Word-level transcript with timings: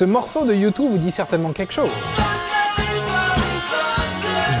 Ce 0.00 0.06
morceau 0.06 0.46
de 0.46 0.54
YouTube 0.54 0.86
vous 0.88 0.96
dit 0.96 1.10
certainement 1.10 1.52
quelque 1.52 1.74
chose. 1.74 1.90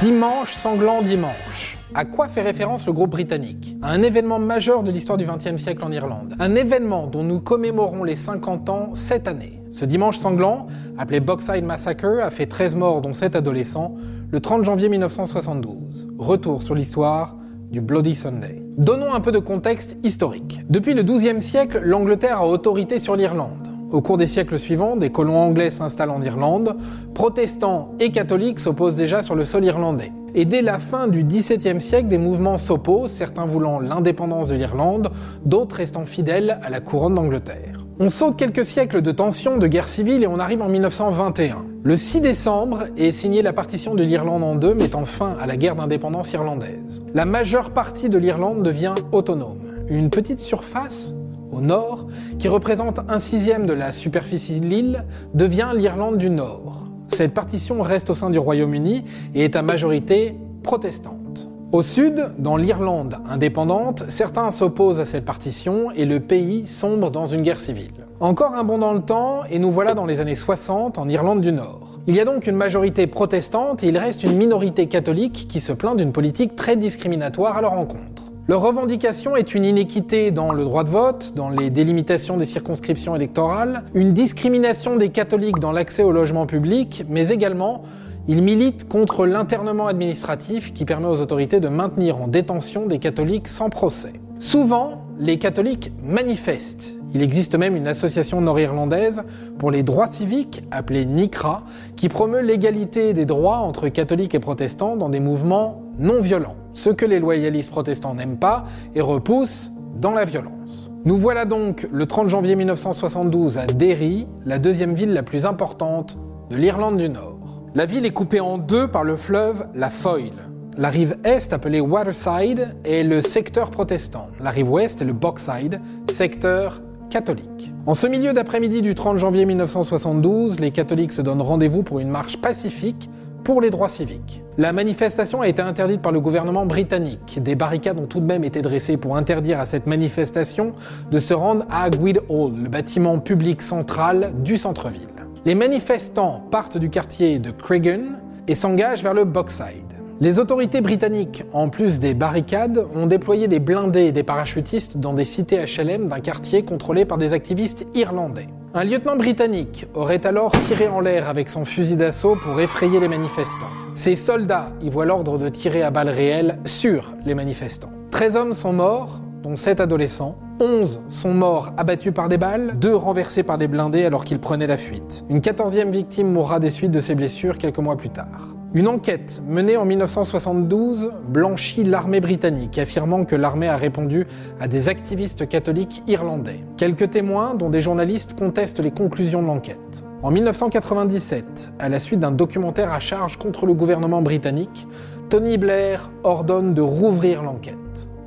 Dimanche 0.02 0.52
sanglant 0.52 1.00
dimanche. 1.00 1.78
À 1.94 2.04
quoi 2.04 2.28
fait 2.28 2.42
référence 2.42 2.84
le 2.84 2.92
groupe 2.92 3.12
britannique? 3.12 3.74
À 3.80 3.88
un 3.88 4.02
événement 4.02 4.38
majeur 4.38 4.82
de 4.82 4.90
l'histoire 4.90 5.16
du 5.16 5.24
XXe 5.24 5.56
siècle 5.56 5.82
en 5.82 5.90
Irlande. 5.92 6.36
Un 6.40 6.56
événement 6.56 7.06
dont 7.06 7.22
nous 7.22 7.40
commémorons 7.40 8.04
les 8.04 8.16
50 8.16 8.68
ans 8.68 8.90
cette 8.92 9.26
année. 9.26 9.62
Ce 9.70 9.86
dimanche 9.86 10.18
sanglant, 10.18 10.66
appelé 10.98 11.20
Boxside 11.20 11.64
Massacre, 11.64 12.20
a 12.22 12.28
fait 12.28 12.44
13 12.44 12.74
morts 12.74 13.00
dont 13.00 13.14
7 13.14 13.34
adolescents 13.34 13.94
le 14.30 14.40
30 14.40 14.64
janvier 14.64 14.90
1972. 14.90 16.08
Retour 16.18 16.62
sur 16.62 16.74
l'histoire 16.74 17.34
du 17.70 17.80
Bloody 17.80 18.14
Sunday. 18.14 18.62
Donnons 18.76 19.14
un 19.14 19.20
peu 19.20 19.32
de 19.32 19.38
contexte 19.38 19.96
historique. 20.02 20.60
Depuis 20.68 20.92
le 20.92 21.02
XIIe 21.02 21.40
siècle, 21.40 21.80
l'Angleterre 21.82 22.40
a 22.40 22.46
autorité 22.46 22.98
sur 22.98 23.16
l'Irlande. 23.16 23.59
Au 23.92 24.00
cours 24.02 24.18
des 24.18 24.28
siècles 24.28 24.58
suivants, 24.58 24.94
des 24.94 25.10
colons 25.10 25.40
anglais 25.40 25.70
s'installent 25.70 26.10
en 26.10 26.22
Irlande, 26.22 26.76
protestants 27.12 27.92
et 27.98 28.12
catholiques 28.12 28.60
s'opposent 28.60 28.94
déjà 28.94 29.20
sur 29.20 29.34
le 29.34 29.44
sol 29.44 29.64
irlandais. 29.64 30.12
Et 30.36 30.44
dès 30.44 30.62
la 30.62 30.78
fin 30.78 31.08
du 31.08 31.24
XVIIe 31.24 31.80
siècle, 31.80 32.06
des 32.06 32.18
mouvements 32.18 32.56
s'opposent, 32.56 33.10
certains 33.10 33.46
voulant 33.46 33.80
l'indépendance 33.80 34.48
de 34.48 34.54
l'Irlande, 34.54 35.10
d'autres 35.44 35.76
restant 35.76 36.04
fidèles 36.04 36.60
à 36.62 36.70
la 36.70 36.80
couronne 36.80 37.16
d'Angleterre. 37.16 37.84
On 37.98 38.10
saute 38.10 38.36
quelques 38.36 38.64
siècles 38.64 39.02
de 39.02 39.10
tensions, 39.10 39.58
de 39.58 39.66
guerre 39.66 39.88
civile 39.88 40.22
et 40.22 40.28
on 40.28 40.38
arrive 40.38 40.62
en 40.62 40.68
1921. 40.68 41.66
Le 41.82 41.96
6 41.96 42.20
décembre 42.20 42.84
est 42.96 43.10
signée 43.10 43.42
la 43.42 43.52
partition 43.52 43.96
de 43.96 44.04
l'Irlande 44.04 44.44
en 44.44 44.54
deux, 44.54 44.72
mettant 44.72 45.04
fin 45.04 45.34
à 45.40 45.46
la 45.46 45.56
guerre 45.56 45.74
d'indépendance 45.74 46.32
irlandaise. 46.32 47.04
La 47.12 47.24
majeure 47.24 47.70
partie 47.70 48.08
de 48.08 48.18
l'Irlande 48.18 48.62
devient 48.62 48.94
autonome. 49.10 49.58
Une 49.88 50.10
petite 50.10 50.40
surface 50.40 51.14
au 51.52 51.60
nord, 51.60 52.06
qui 52.38 52.48
représente 52.48 53.00
un 53.08 53.18
sixième 53.18 53.66
de 53.66 53.72
la 53.72 53.92
superficie 53.92 54.60
de 54.60 54.66
l'île, 54.66 55.04
devient 55.34 55.72
l'Irlande 55.74 56.18
du 56.18 56.30
Nord. 56.30 56.88
Cette 57.08 57.34
partition 57.34 57.82
reste 57.82 58.10
au 58.10 58.14
sein 58.14 58.30
du 58.30 58.38
Royaume-Uni 58.38 59.04
et 59.34 59.44
est 59.44 59.56
à 59.56 59.62
majorité 59.62 60.36
protestante. 60.62 61.48
Au 61.72 61.82
sud, 61.82 62.32
dans 62.38 62.56
l'Irlande 62.56 63.18
indépendante, 63.28 64.04
certains 64.08 64.50
s'opposent 64.50 64.98
à 64.98 65.04
cette 65.04 65.24
partition 65.24 65.92
et 65.92 66.04
le 66.04 66.18
pays 66.18 66.66
sombre 66.66 67.10
dans 67.10 67.26
une 67.26 67.42
guerre 67.42 67.60
civile. 67.60 67.92
Encore 68.18 68.54
un 68.54 68.64
bond 68.64 68.78
dans 68.78 68.92
le 68.92 69.02
temps 69.02 69.44
et 69.48 69.58
nous 69.58 69.70
voilà 69.70 69.94
dans 69.94 70.04
les 70.04 70.20
années 70.20 70.34
60 70.34 70.98
en 70.98 71.08
Irlande 71.08 71.40
du 71.40 71.52
Nord. 71.52 72.00
Il 72.08 72.16
y 72.16 72.20
a 72.20 72.24
donc 72.24 72.46
une 72.46 72.56
majorité 72.56 73.06
protestante 73.06 73.84
et 73.84 73.88
il 73.88 73.98
reste 73.98 74.24
une 74.24 74.36
minorité 74.36 74.88
catholique 74.88 75.46
qui 75.48 75.60
se 75.60 75.72
plaint 75.72 75.96
d'une 75.96 76.12
politique 76.12 76.56
très 76.56 76.76
discriminatoire 76.76 77.56
à 77.56 77.60
leur 77.60 77.74
encontre. 77.74 78.19
Leur 78.50 78.62
revendication 78.62 79.36
est 79.36 79.54
une 79.54 79.64
inéquité 79.64 80.32
dans 80.32 80.50
le 80.50 80.64
droit 80.64 80.82
de 80.82 80.90
vote, 80.90 81.34
dans 81.36 81.50
les 81.50 81.70
délimitations 81.70 82.36
des 82.36 82.44
circonscriptions 82.44 83.14
électorales, 83.14 83.84
une 83.94 84.12
discrimination 84.12 84.96
des 84.96 85.10
catholiques 85.10 85.60
dans 85.60 85.70
l'accès 85.70 86.02
au 86.02 86.10
logement 86.10 86.46
public, 86.46 87.04
mais 87.08 87.28
également 87.28 87.82
ils 88.26 88.42
militent 88.42 88.88
contre 88.88 89.24
l'internement 89.24 89.86
administratif 89.86 90.74
qui 90.74 90.84
permet 90.84 91.06
aux 91.06 91.20
autorités 91.20 91.60
de 91.60 91.68
maintenir 91.68 92.20
en 92.20 92.26
détention 92.26 92.86
des 92.86 92.98
catholiques 92.98 93.46
sans 93.46 93.70
procès. 93.70 94.14
Souvent, 94.40 95.04
les 95.20 95.38
catholiques 95.38 95.92
manifestent. 96.02 96.96
Il 97.14 97.22
existe 97.22 97.54
même 97.54 97.76
une 97.76 97.86
association 97.86 98.40
nord-irlandaise 98.40 99.22
pour 99.58 99.70
les 99.70 99.84
droits 99.84 100.08
civiques, 100.08 100.64
appelée 100.72 101.04
NICRA, 101.04 101.62
qui 101.94 102.08
promeut 102.08 102.42
l'égalité 102.42 103.12
des 103.12 103.26
droits 103.26 103.58
entre 103.58 103.88
catholiques 103.90 104.34
et 104.34 104.40
protestants 104.40 104.96
dans 104.96 105.08
des 105.08 105.20
mouvements 105.20 105.82
non 106.00 106.20
violents 106.20 106.56
ce 106.72 106.90
que 106.90 107.04
les 107.04 107.20
loyalistes 107.20 107.70
protestants 107.70 108.14
n'aiment 108.14 108.38
pas 108.38 108.64
et 108.94 109.00
repoussent 109.00 109.70
dans 109.96 110.12
la 110.12 110.24
violence. 110.24 110.90
Nous 111.04 111.16
voilà 111.16 111.44
donc 111.44 111.86
le 111.92 112.06
30 112.06 112.30
janvier 112.30 112.56
1972 112.56 113.58
à 113.58 113.66
Derry, 113.66 114.26
la 114.44 114.58
deuxième 114.58 114.94
ville 114.94 115.12
la 115.12 115.22
plus 115.22 115.46
importante 115.46 116.18
de 116.48 116.56
l'Irlande 116.56 116.96
du 116.96 117.08
Nord. 117.08 117.38
La 117.74 117.86
ville 117.86 118.06
est 118.06 118.12
coupée 118.12 118.40
en 118.40 118.58
deux 118.58 118.88
par 118.88 119.04
le 119.04 119.16
fleuve 119.16 119.66
la 119.74 119.90
Foyle. 119.90 120.32
La 120.76 120.88
rive 120.88 121.16
est, 121.24 121.52
appelée 121.52 121.80
Waterside, 121.80 122.76
est 122.84 123.02
le 123.02 123.20
secteur 123.20 123.70
protestant. 123.70 124.28
La 124.42 124.50
rive 124.50 124.70
ouest 124.70 125.02
est 125.02 125.04
le 125.04 125.12
Boxside, 125.12 125.80
secteur 126.10 126.80
catholique. 127.10 127.72
En 127.86 127.94
ce 127.94 128.06
milieu 128.06 128.32
d'après-midi 128.32 128.80
du 128.80 128.94
30 128.94 129.18
janvier 129.18 129.44
1972, 129.44 130.60
les 130.60 130.70
catholiques 130.70 131.12
se 131.12 131.22
donnent 131.22 131.42
rendez-vous 131.42 131.82
pour 131.82 131.98
une 131.98 132.08
marche 132.08 132.38
pacifique 132.38 133.10
pour 133.44 133.60
les 133.60 133.70
droits 133.70 133.88
civiques. 133.88 134.42
La 134.58 134.72
manifestation 134.72 135.40
a 135.40 135.48
été 135.48 135.62
interdite 135.62 136.02
par 136.02 136.12
le 136.12 136.20
gouvernement 136.20 136.66
britannique. 136.66 137.42
Des 137.42 137.54
barricades 137.54 137.98
ont 137.98 138.06
tout 138.06 138.20
de 138.20 138.26
même 138.26 138.44
été 138.44 138.62
dressées 138.62 138.96
pour 138.96 139.16
interdire 139.16 139.60
à 139.60 139.66
cette 139.66 139.86
manifestation 139.86 140.74
de 141.10 141.18
se 141.18 141.34
rendre 141.34 141.64
à 141.70 141.88
Hall, 141.88 142.52
le 142.62 142.68
bâtiment 142.68 143.18
public 143.18 143.62
central 143.62 144.32
du 144.42 144.58
centre-ville. 144.58 145.08
Les 145.44 145.54
manifestants 145.54 146.42
partent 146.50 146.76
du 146.76 146.90
quartier 146.90 147.38
de 147.38 147.50
Cregan 147.50 148.18
et 148.46 148.54
s'engagent 148.54 149.02
vers 149.02 149.14
le 149.14 149.24
Boxside. 149.24 149.94
Les 150.20 150.38
autorités 150.38 150.82
britanniques, 150.82 151.44
en 151.54 151.70
plus 151.70 151.98
des 151.98 152.12
barricades, 152.12 152.86
ont 152.94 153.06
déployé 153.06 153.48
des 153.48 153.58
blindés 153.58 154.08
et 154.08 154.12
des 154.12 154.22
parachutistes 154.22 154.98
dans 154.98 155.14
des 155.14 155.24
cités 155.24 155.64
HLM 155.64 156.08
d'un 156.08 156.20
quartier 156.20 156.62
contrôlé 156.62 157.06
par 157.06 157.16
des 157.16 157.32
activistes 157.32 157.86
irlandais. 157.94 158.48
Un 158.72 158.84
lieutenant 158.84 159.16
britannique 159.16 159.86
aurait 159.94 160.24
alors 160.24 160.52
tiré 160.52 160.86
en 160.86 161.00
l'air 161.00 161.28
avec 161.28 161.50
son 161.50 161.64
fusil 161.64 161.96
d'assaut 161.96 162.36
pour 162.36 162.60
effrayer 162.60 163.00
les 163.00 163.08
manifestants. 163.08 163.66
Ses 163.94 164.14
soldats 164.14 164.68
y 164.80 164.88
voient 164.88 165.06
l'ordre 165.06 165.38
de 165.38 165.48
tirer 165.48 165.82
à 165.82 165.90
balles 165.90 166.08
réelles 166.08 166.56
sur 166.64 167.12
les 167.26 167.34
manifestants. 167.34 167.90
13 168.12 168.36
hommes 168.36 168.54
sont 168.54 168.72
morts, 168.72 169.18
dont 169.42 169.56
7 169.56 169.80
adolescents. 169.80 170.38
11 170.60 171.00
sont 171.08 171.34
morts 171.34 171.72
abattus 171.78 172.14
par 172.14 172.28
des 172.28 172.38
balles, 172.38 172.74
2 172.78 172.94
renversés 172.94 173.42
par 173.42 173.58
des 173.58 173.66
blindés 173.66 174.04
alors 174.04 174.24
qu'ils 174.24 174.38
prenaient 174.38 174.68
la 174.68 174.76
fuite. 174.76 175.24
Une 175.28 175.40
14e 175.40 175.90
victime 175.90 176.30
mourra 176.30 176.60
des 176.60 176.70
suites 176.70 176.92
de 176.92 177.00
ses 177.00 177.16
blessures 177.16 177.58
quelques 177.58 177.78
mois 177.78 177.96
plus 177.96 178.10
tard. 178.10 178.54
Une 178.72 178.86
enquête 178.86 179.42
menée 179.48 179.76
en 179.76 179.84
1972 179.84 181.10
blanchit 181.28 181.82
l'armée 181.82 182.20
britannique, 182.20 182.78
affirmant 182.78 183.24
que 183.24 183.34
l'armée 183.34 183.66
a 183.66 183.74
répondu 183.74 184.28
à 184.60 184.68
des 184.68 184.88
activistes 184.88 185.48
catholiques 185.48 186.04
irlandais. 186.06 186.60
Quelques 186.76 187.10
témoins, 187.10 187.56
dont 187.56 187.68
des 187.68 187.80
journalistes, 187.80 188.38
contestent 188.38 188.78
les 188.78 188.92
conclusions 188.92 189.42
de 189.42 189.48
l'enquête. 189.48 190.04
En 190.22 190.30
1997, 190.30 191.72
à 191.80 191.88
la 191.88 191.98
suite 191.98 192.20
d'un 192.20 192.30
documentaire 192.30 192.92
à 192.92 193.00
charge 193.00 193.38
contre 193.38 193.66
le 193.66 193.74
gouvernement 193.74 194.22
britannique, 194.22 194.86
Tony 195.30 195.58
Blair 195.58 196.08
ordonne 196.22 196.72
de 196.72 196.80
rouvrir 196.80 197.42
l'enquête. 197.42 197.76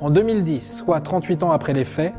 En 0.00 0.10
2010, 0.10 0.82
soit 0.84 1.00
38 1.00 1.42
ans 1.42 1.52
après 1.52 1.72
les 1.72 1.84
faits, 1.84 2.12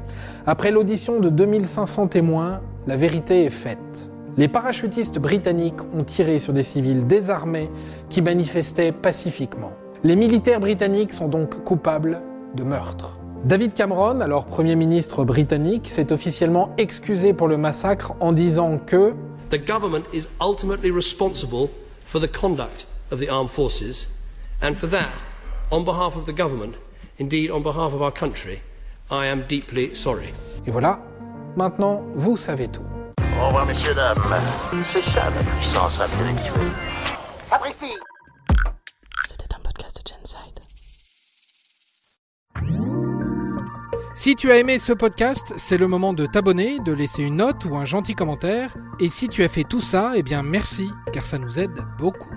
après 0.47 0.72
l'audition 0.72 1.19
de 1.19 1.30
2500 1.30 2.07
témoins, 2.07 2.62
la 2.88 2.97
vérité 2.97 3.46
est 3.46 3.52
faite. 3.52 4.12
Les 4.38 4.50
parachutistes 4.50 5.18
britanniques 5.18 5.81
ont 5.94 6.03
tiré 6.03 6.40
sur 6.40 6.51
des 6.51 6.63
civils 6.63 7.07
désarmés 7.07 7.69
qui 8.09 8.22
manifestaient 8.22 8.91
pacifiquement. 8.91 9.72
Les 10.03 10.18
militaires 10.18 10.59
britanniques 10.59 11.13
sont 11.13 11.29
donc 11.29 11.63
coupables 11.63 12.22
de 12.53 12.63
meurtre. 12.63 13.18
David 13.45 13.74
Cameron, 13.74 14.19
alors 14.19 14.45
Premier 14.45 14.75
ministre 14.75 15.24
britannique, 15.24 15.88
s'est 15.88 16.12
officiellement 16.12 16.74
excusé 16.78 17.31
pour 17.31 17.47
le 17.47 17.56
massacre 17.57 18.13
en 18.19 18.34
disant 18.34 18.78
que 18.78 19.13
The 19.51 19.66
government 19.66 20.03
is 20.13 20.28
ultimately 20.41 20.91
responsible 20.91 21.69
for 22.06 22.19
the 22.19 22.29
conduct 22.29 22.88
of 23.12 23.19
the 23.19 23.29
armed 23.29 23.50
forces 23.50 24.09
and 24.62 24.74
for 24.74 24.90
that, 24.90 25.12
on 25.72 25.84
behalf 25.85 26.18
of 26.18 26.25
the 26.25 26.35
government, 26.35 26.75
indeed 27.19 27.51
on 27.51 27.62
behalf 27.62 27.94
of 27.94 28.01
our 28.01 28.12
country, 28.12 28.59
I 29.09 29.28
am 29.28 29.44
deeply 29.47 29.94
sorry. 29.94 30.34
Et 30.68 30.72
voilà, 30.72 31.00
maintenant 31.56 32.01
vous 32.16 32.35
savez 32.35 32.68
tout. 32.68 32.94
Au 33.40 33.47
revoir, 33.47 33.66
messieurs, 33.66 33.94
dames. 33.94 34.18
C'est 34.91 35.01
ça 35.01 35.29
la 35.29 35.44
puissance 35.57 36.00
intellectuelle. 36.00 36.72
Sapristi 37.44 37.94
C'était 39.28 39.53
un 39.56 39.59
podcast 39.59 40.01
de 40.03 40.12
Genside. 40.12 40.59
Si 44.16 44.35
tu 44.35 44.51
as 44.51 44.57
aimé 44.57 44.79
ce 44.79 44.94
podcast, 44.94 45.53
c'est 45.57 45.78
le 45.78 45.88
moment 45.88 46.13
de 46.13 46.25
t'abonner, 46.25 46.79
de 46.79 46.94
laisser 46.94 47.24
une 47.24 47.38
note 47.38 47.66
ou 47.66 47.75
un 47.75 47.85
gentil 47.85 48.16
commentaire. 48.16 48.74
Et 49.00 49.09
si 49.09 49.28
tu 49.28 49.44
as 49.44 49.50
fait 49.50 49.63
tout 49.63 49.81
ça, 49.81 50.13
eh 50.16 50.24
bien 50.24 50.41
merci, 50.41 50.89
car 51.12 51.25
ça 51.25 51.38
nous 51.38 51.60
aide 51.60 51.83
beaucoup. 52.00 52.30